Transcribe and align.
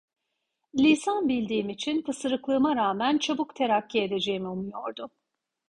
Lisan 0.75 1.29
bildiğim 1.29 1.69
için, 1.69 2.01
pısırıklığıma 2.01 2.75
rağmen 2.75 3.17
çabuk 3.17 3.55
terakki 3.55 4.01
edeceğimi 4.01 4.47
umuyordu. 4.47 5.09